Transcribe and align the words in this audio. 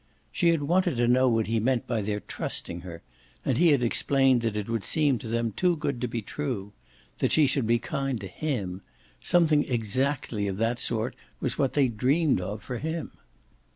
She 0.31 0.47
had 0.49 0.63
wanted 0.63 0.97
to 0.97 1.07
know 1.07 1.29
what 1.29 1.45
he 1.45 1.59
meant 1.59 1.85
by 1.85 2.01
their 2.01 2.21
trusting 2.21 2.79
her, 2.81 3.03
and 3.45 3.59
he 3.59 3.67
had 3.67 3.83
explained 3.83 4.41
that 4.41 4.57
it 4.57 4.67
would 4.67 4.83
seem 4.83 5.19
to 5.19 5.27
them 5.27 5.51
too 5.51 5.75
good 5.75 6.01
to 6.01 6.07
be 6.07 6.23
true 6.23 6.73
that 7.19 7.31
she 7.31 7.45
should 7.45 7.67
be 7.67 7.77
kind 7.77 8.19
to 8.21 8.27
HIM: 8.27 8.81
something 9.19 9.63
exactly 9.65 10.47
of 10.47 10.57
that 10.57 10.79
sort 10.79 11.15
was 11.39 11.59
what 11.59 11.73
they 11.73 11.87
dreamed 11.87 12.41
of 12.41 12.63
for 12.63 12.79
him. 12.79 13.11